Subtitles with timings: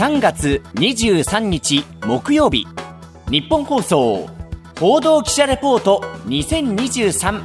[0.00, 2.66] 3月23日木曜日。
[3.30, 4.30] 日本放送
[4.78, 7.42] 報道記者レポート2023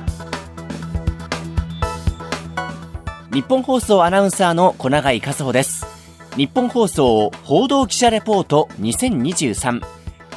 [3.34, 5.86] 日本放送アナウンサーの小永井和穂です。
[6.38, 9.82] 日本放送報道記者レポート2023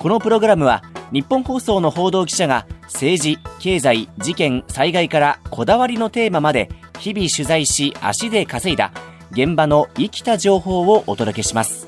[0.01, 0.83] このプログラムは
[1.13, 8.91] 日本放送の報道記者が政治、経済、事件、災害からこだわりのテーマまで日々取材し足で稼いだ
[9.31, 11.88] 現場の生きた情報をお届けします。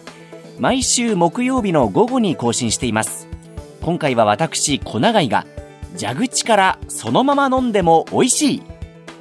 [0.60, 3.28] 毎週木曜日の午後に更新しています。
[3.80, 5.46] 今回は私小永井が
[5.98, 8.62] 蛇口からそのまま飲んでも美味しい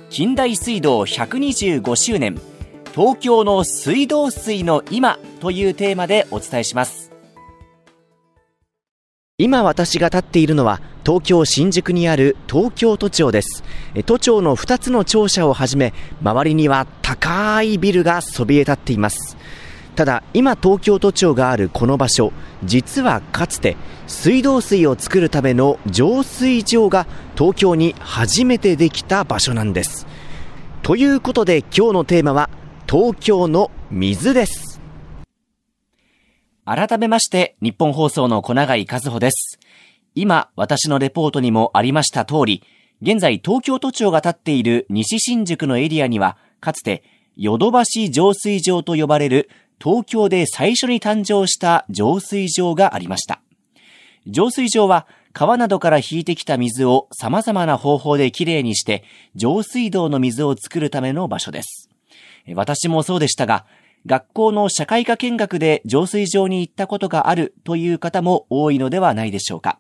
[0.10, 2.38] 近代水道125周年
[2.94, 7.10] 東京の水道水の今というテーマでお伝えします。
[9.38, 13.64] 今私が立っているのは東京新宿にある東京都庁です。
[14.06, 19.39] 都庁の2つの庁舎をはじめ周りには高いビルがそびえ立っています。
[20.00, 22.32] ただ今東京都庁があるこの場所
[22.64, 23.76] 実はかつて
[24.08, 27.06] 水道水を作るための浄水場が
[27.38, 30.08] 東京に初めてできた場所なんです
[30.84, 32.50] ということで今日のテーマは
[32.90, 34.80] 東京の水です
[36.64, 39.60] 改めまして、日本放送の小永井和穂です。
[40.14, 42.64] 今、私のレポートにもありました通り、
[43.02, 47.04] 現在東京都庁が建っている西新宿のエリアには、かつて、
[47.36, 49.50] ヨドバシ浄水場と呼ばれる
[49.82, 53.42] 東京で最初に誕生した浄水場がありました。
[54.28, 59.04] 浄水場は川などから引いてきた水を様々な方法できれいにして
[59.36, 61.90] 浄水道の水を作るための場所です。
[62.56, 63.66] 私もそうでしたが、
[64.06, 69.80] 学校の社会科見学で浄水場に行ったことがあるという方も多いのではないでしょうか。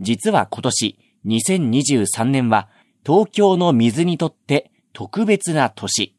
[0.00, 2.68] 実は今年、2023年は
[3.04, 6.14] 東京の水にとって特別な年。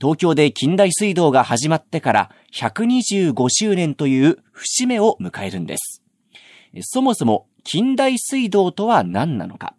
[0.00, 6.02] 東京で近代水道が始まってから125周年という節目を迎えるんです。
[6.82, 9.74] そもそも近代水道とは何なのか？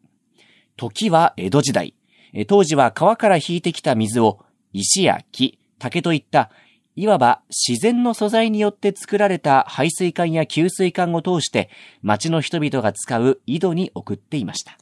[0.78, 1.94] 時は江戸時代。
[2.48, 4.40] 当時は川から引いてきた水を
[4.74, 6.50] 石や木、竹といった
[6.96, 11.70] いわば自然の素材によって作られた排水管や給水管を通して
[12.02, 14.78] 町の人々が使う井戸に送っていました。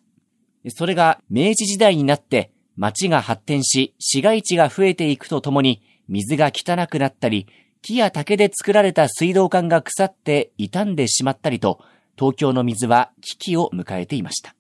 [0.70, 7.48] それが明治時代になって町が発展し市街地が増えていくとともに水が汚くなったり
[7.82, 11.80] 木や竹で作られた水道管が腐って傷んでしまったりと
[12.18, 14.56] 東京の水は危機を迎えていました。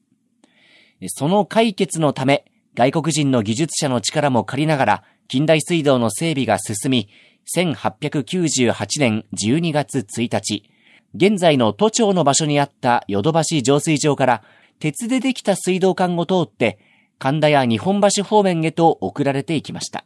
[1.08, 7.10] その解決のため外国人の技術者の力も借りながら近代水道の整備が進み
[7.56, 10.70] 1898年12月1日、
[11.14, 14.44] 現在の都庁の場所にあったヨドバシ浄水場から
[14.80, 16.80] 鉄でできた水道管を通って
[17.24, 20.04] 神田や日本橋方面へと送られていきました。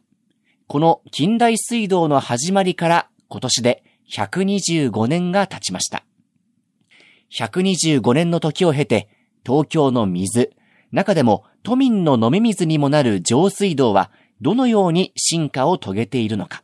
[0.68, 6.06] この近代水道の始まりから今年で125年が経ちました。
[7.32, 9.10] 125年の時を経て
[9.44, 10.52] 東京の水、
[10.92, 16.62] 中でも都民の飲み水にもなる浄水道はどのように進化を遂げているのか。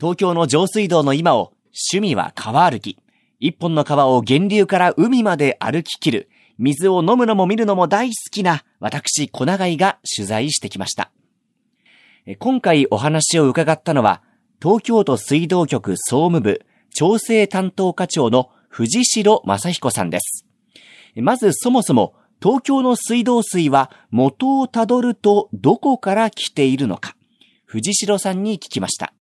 [0.00, 1.52] 東京の上水道の今を
[1.92, 2.96] 趣味は川歩き。
[3.40, 6.29] 一本の川を源流から海まで歩き切る。
[6.60, 11.10] 水を飲むのも見るのも大好きな私小長井が取材してきました。
[12.38, 14.22] 今回お話を伺ったのは
[14.62, 16.60] 東京都水道局総務部
[16.94, 20.44] 調整担当課長の藤代正彦さんです。
[21.16, 27.16] まずそもそも東京の水道水は元をたどるとどこから来ているのか、
[27.64, 29.14] 藤代さんに聞きました。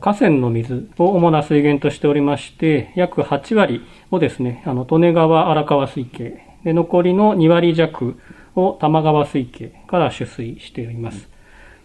[0.00, 3.82] 河川の水を主な水源としておりまして、約8割
[4.12, 8.16] をですね、あの、利根川荒川水系、で残りの2割弱
[8.54, 11.28] を玉川水系から取水しております。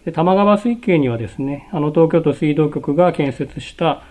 [0.04, 4.04] で玉川水系にはですね、あの、東京都水道局が建設した、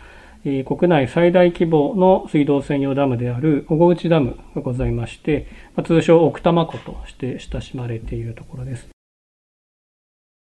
[0.44, 5.48] えー、国内最大規模の水道専用ダムである小河内ダムがございまして、
[5.78, 8.90] まあ、通称奥多摩湖として親しまれているところです。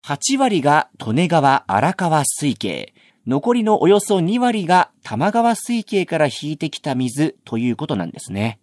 [0.06, 2.94] 8割が利根川荒川水系。
[3.28, 8.60] 残りのおよそ2割が玉川水系から引いてきた水ということなんですね。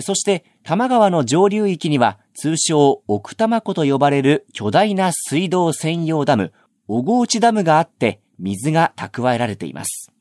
[0.00, 6.52] そして玉川の上流域には通称奥多摩湖と呼ばれる巨大な水道専用ダム、
[6.86, 10.12] 小河内ダムがあって水が蓄えられています。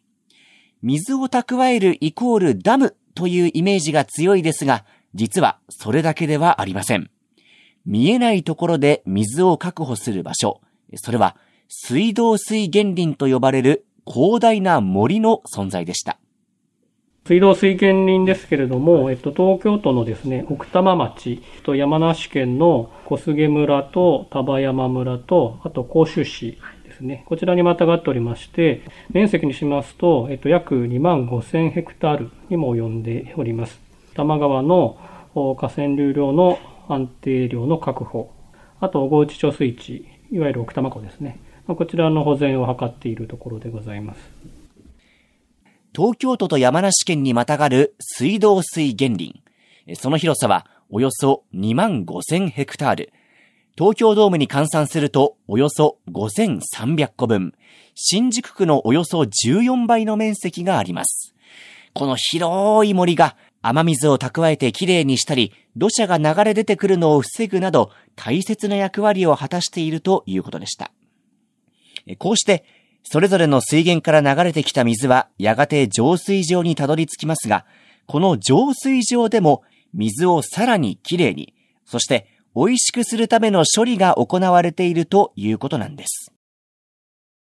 [0.81, 7.11] 水を蓄えるイコールダムというイメージが強いですが、実はそれだけではありません。
[7.85, 10.61] 見えないところで水を確保する場所、
[10.95, 11.37] それは
[11.73, 16.19] 水道水源林と呼ばれる広大な森の存在でした。
[17.25, 33.79] 水道水源林ですけれども、えっと、東京都のですね、奥多摩町と山梨県の小菅村と丹波山村と、あと甲州市ですね、こちらにまたがっておりまして、面積にしますと、えっと、約2万5000ヘクタールにも及んでおります。
[34.13, 34.97] 多摩川の
[35.33, 36.59] 河川流量の
[36.89, 38.29] 安定量の確保、
[38.81, 39.93] あと、小内貯水池、
[40.33, 41.39] いわゆる奥多摩湖ですね。
[41.75, 44.19] こちらの保全を図っているところでございます。
[45.93, 49.17] 東京都と山梨県にまたがる水道水源
[49.85, 50.01] 林。
[50.01, 53.13] その広さはおよそ2万5000ヘクタール。
[53.77, 57.53] 東京ドームに換算するとおよそ5300個分。
[57.95, 61.33] 新宿区のおよそ14倍の面積があります。
[61.93, 70.91] この広い森が雨水を蓄えてきれいにしたり、土砂が流れ出てくるのを防ぐなど、大切な役割を果たしているということでした。
[72.17, 72.63] こうして、
[73.03, 77.65] それぞれの水源から流れてきた水は、やがて浄水場にたどり着きますが、
[78.05, 79.63] この浄水場でも、
[79.93, 81.53] 水をさらにきれいに、
[81.85, 86.31] そして美味しくするための処理が行われているということなんです。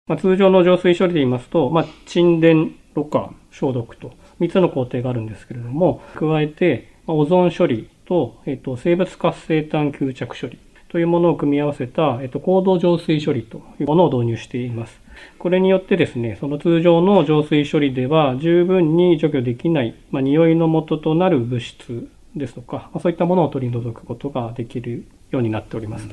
[0.07, 4.11] まあ、通常の浄水処理で言いますと、まあ、沈殿、ろ過、消毒と
[4.41, 10.59] 3つの工程があるんですけれども、加えて、まあオゾン処理と、えっと、生物活性炭吸着処理
[10.93, 15.01] というものを組み合わせた、えっと、高度浄水処理というものを導入しています。
[15.39, 26.07] これによってですね、その通常の浄水処理では十分に除去できない、まあ、匂いの元となる物質ですとか、まあ、そういったものを取り除くことができるようになっております。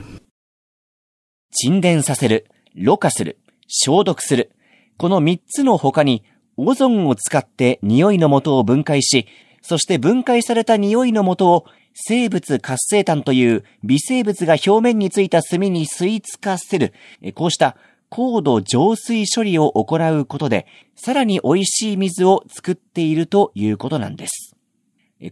[1.53, 3.39] 沈殿させる、ろ過する、
[3.69, 4.51] 消毒する。
[4.97, 6.25] この3つの他に
[6.57, 9.27] オゾンを使って匂いの元を分解し、
[9.61, 11.67] そして分解された匂いの元を
[12.03, 16.93] 生物活性炭という微生物が表面についた炭に吸い付かせる、
[17.35, 17.77] こうした
[18.09, 20.67] 高度浄水処理を行うことで、
[20.97, 24.57] さらに美味しい水を作っているということなんです。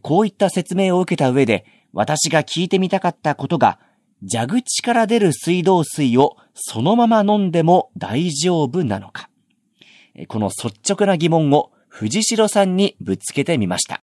[0.03, 3.81] こういった説明を受けた上で、私が聞いてみたかったことが、
[4.31, 9.31] 蛇口から出る水道水をそのまま飲んでも大丈夫なのか。
[10.29, 14.03] この率直な疑問を藤代さんにぶつけてみました。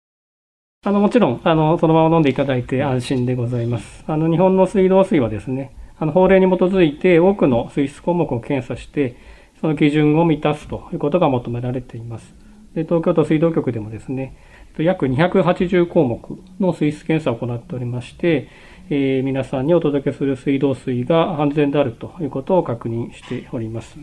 [0.86, 4.04] あの、もちろん、あの、そのまま飲んでいただいて安心でございます。
[4.06, 9.16] あの、日本の水道水はですね、あの、法令に基づいて多くの水質項目を検査して、
[9.62, 12.34] その基準を満たすということが求められています。
[12.75, 14.36] で、東京都水道局でもですね、
[14.76, 18.48] 約280項目の水質検査を行っておりまして、
[18.90, 23.96] えー、皆さんにお届けする水道水が安全であるということを確認しております。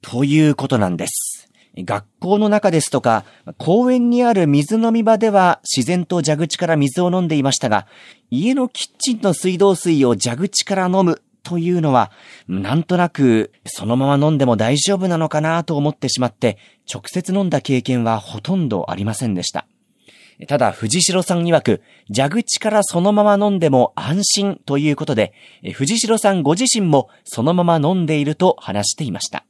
[0.00, 1.29] ということなんです。
[1.84, 3.24] 学校の中ですとか、
[3.58, 7.86] 公園にある水飲み場では自然と蛇口から水を飲んでいましたが、
[8.30, 12.10] 家のキッチンの水道水を蛇口から飲むというのは、
[12.48, 16.58] なんとなくそのまま飲んでも大丈夫なのかなと思ってしまって、
[16.92, 19.66] 直接飲んだ経験はほとんどありませんでした。
[20.48, 21.82] ただ、藤代さん曰く、
[22.14, 25.34] 蛇口からそのまま飲んでも安心ということで、
[25.74, 29.44] 藤代さんご自身もそのまま飲んでいると話していました。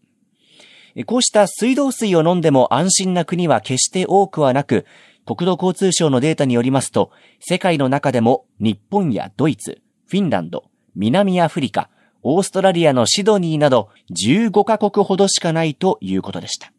[1.06, 4.87] こうした水道水を飲んでも安心な国は決して多くはなく、
[5.26, 7.10] 国土交通省のデータによりますと、
[7.40, 10.64] 世界の中でも日本やドイツ、フィンランド、
[10.94, 11.88] 南アフリカ、
[12.22, 16.72] オーストラリアのシドニーなど15カ国ほどしかないということでした。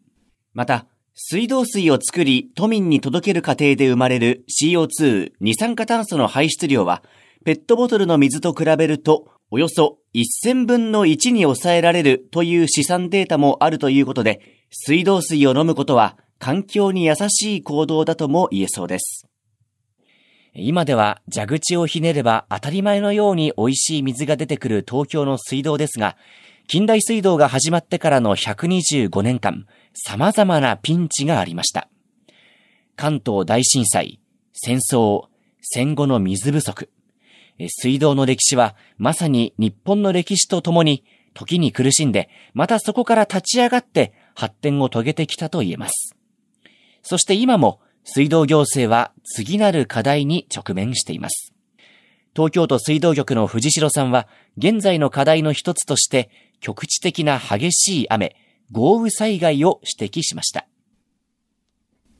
[0.54, 7.04] また、水道水を作り都民に届ける過程で生まれる CO2、二酸化炭素の排出量は、
[7.44, 14.39] ペットボトルの水と比べるとおよそ1000分の1に抑えられるという試算データもあるということで、
[14.71, 19.27] 水道水を飲むことは環境に優しい行動だとも言えそうです。
[20.53, 26.15] 今では蛇口をひねれば当たり前のように美味しい水が出てくる東京の水道ですが、
[26.67, 31.89] 近代水道が始まってからの125年間、様々なピンチがありました。
[32.96, 34.22] 関東大震災、
[34.53, 35.25] 戦争、
[35.62, 36.89] 戦後の水不足、
[37.70, 41.03] 水道の歴史はまさに日本の歴史とともに
[41.34, 46.15] 時に苦しんで、またそこから立ち上がって発展を遂げてきたと言えます。
[47.03, 51.53] そして今も水道行政は次なる課題に直面しています。
[52.36, 54.27] 東京都水道局の藤代さんは
[54.58, 58.36] 現在の課題の一つとして局地的な激しい雨、
[58.72, 60.65] 豪雨災害を指摘しました。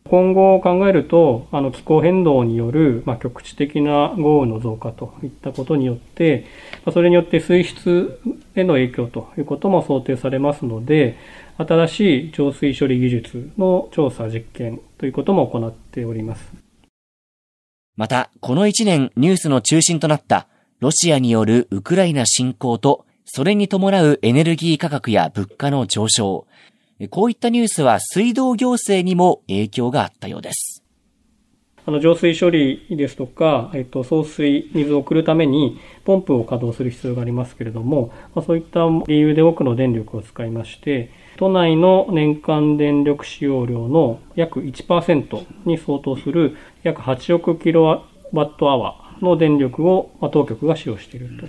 [0.10, 6.46] 今後を考えると、あの気候変動による、まあ、局地的な豪雨の増加といったことによって、
[6.86, 8.20] まあ、それによって水質
[8.56, 11.18] への影響ということも想定されますので、
[11.58, 16.52] 新しい浄水処理技術の調査実験ということも行っております。
[17.96, 20.48] また、この1年ニュースの中心となった
[20.80, 26.48] ロシアによるウクライナ侵攻と、それに伴うエネルギー価格や物価の上昇、
[27.08, 30.84] こういったニュースは水道行政にも影響があったようです。
[31.84, 48.06] あの浄水処理ですとか、えっと、送水、水を送るためにポンプを稼働する必要がありますけれども、まあ、そういった理由で多くの電力を使いまして、都内の年間電力使用量の約1%に相当する約8億キロワ
[48.46, 51.48] ットアワーの電力を、まあ、当局が使用していると。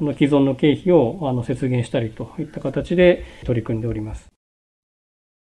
[0.00, 4.32] あの既存の経費をあの節減したりといった形で取り組んでおります。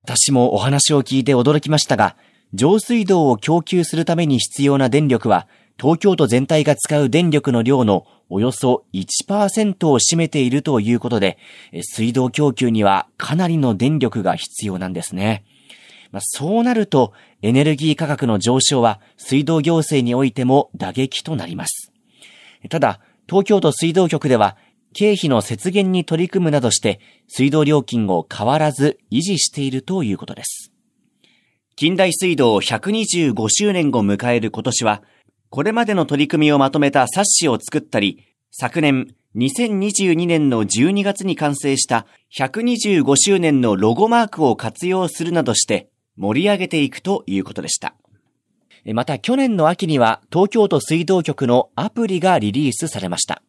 [0.04, 2.14] 私もお話を聞いて驚きましたが、
[2.52, 5.48] 上水道を供給するために必要な電力は、
[5.80, 11.38] 東京都全体が使う電力の量のおよそ1%を占めているということで、
[11.80, 15.42] 水道供給にはかなりの電力が必要なんですね。
[16.12, 21.92] まあ、そうなると、エネルギー価格の上昇は水道行政においても打撃となります。
[22.68, 24.58] ただ、東京都水道局では、
[24.94, 30.72] 経費の節減に取り組むなどして、水道料金を変わらず維持しているということです。
[31.76, 35.02] 近代水道125周年を迎える今年は、
[35.50, 42.06] これまでの取り組みをまとめた冊子を作ったり、昨年2022年の12月に完成した
[42.38, 47.96] 125周年のロゴマークを活用するなどして盛り上げていくということでした。
[48.92, 53.42] また去年の秋には東京都水道局のアプリがリリースされました。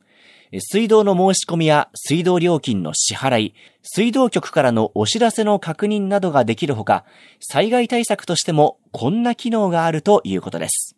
[0.54, 7.06] 水道の申し込みや水道料金の支払い、水道局からのお知らせの確認などができるほか、
[7.40, 10.96] 災害対策としてもこんな機能があるということです。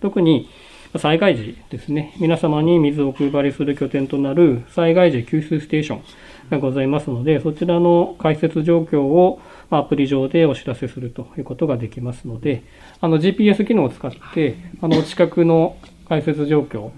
[0.00, 0.48] 特に
[0.96, 6.02] 災害時ですね、皆様に水を配りする拠点となる災害時給水ステーション
[6.50, 12.62] がございますので、そちらの開設状況をアプリ上でお知らせするということができますので、
[13.00, 15.76] あの GPS 機能を使って、あの近くの
[16.08, 16.90] 開設状況、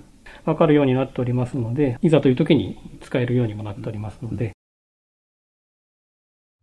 [0.44, 4.52] わかるようになっておりますので、いざという時に使えるようにもなっておりますので。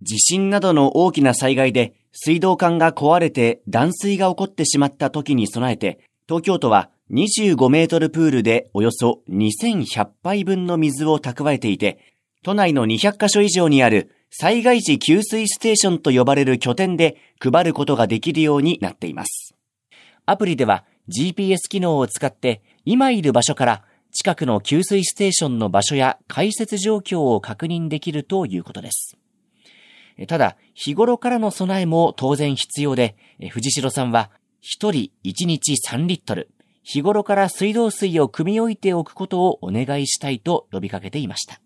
[0.02, 12.00] 地震などの大きな災害で水道管が壊れて断水が起こってしまった時に備えて、東京都は25メートルプールでおよそ2100杯分の水を蓄えていて、
[12.44, 19.56] 都内の200カ所以上にある災害時給水ステーションと呼ばれる拠点で配ることができるようになっています。
[20.26, 29.18] アプリでは GPS 機能を使って今いる場所から近くの給水ステーションの場所や開設状況を確認できるということです。
[30.30, 33.18] ただ、日頃からの備えも当然必要で、
[33.52, 36.50] 藤代さんは1人1日3リットル、
[36.82, 41.60] 日頃から水道水を汲み置いておくことをお願いしたいと呼びかけていました。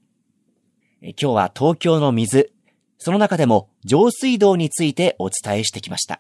[1.03, 2.51] 今日は東京の水、
[2.97, 6.19] その中でも上水道についてお伝えしてきました。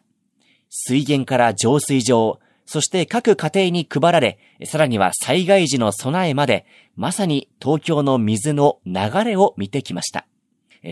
[0.69, 2.39] 水源から浄水場、
[2.71, 8.93] そして各家庭に配られ、さらには災害時の備えまで、まさに東京の水の流
[9.25, 10.25] れを見てきました。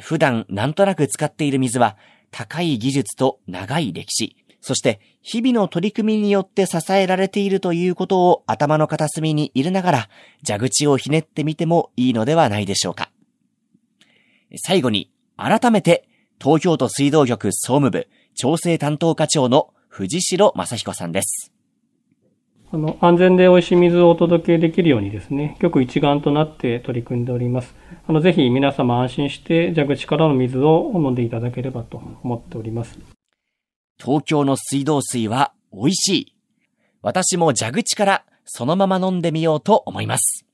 [0.02, 1.96] 普段なんとなく使っている水は、
[2.32, 10.10] 高い技術と長い歴史、そして日々の取り組みによって支えられているということを頭の片隅に入れながら、
[10.46, 13.10] 蛇口をひねってみてもいいのではないでしょうか。
[14.58, 16.10] 最後に、改めて、
[16.44, 21.54] 東京都水道局総務部調整担当課長の藤代正彦さんです。
[22.72, 27.74] あの、安全で美味しい水をお届けできるようにですね、局一丸となって取り組んでおります。
[28.08, 33.00] あの、ぜひ皆様安心して蛇口からの水を飲んでいただければと思っております。
[34.00, 36.36] 東京の水道水は美味しい。
[37.02, 40.46] 私も蛇口からそのまま飲んでみようと思います。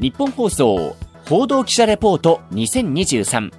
[0.00, 0.96] 日本放送
[1.26, 3.50] 報道記者レポート2023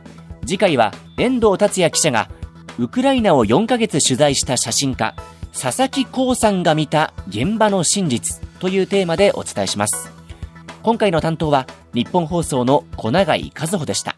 [0.45, 2.29] 次回は遠藤達也記者が
[2.77, 5.15] ウクライナを4ヶ月取材した写真家
[5.53, 10.11] 佐々木光さんが見た現場の真実というテーマでお伝えします。
[10.83, 14.17] 今回の担当は日本放送の小永井和穂でした。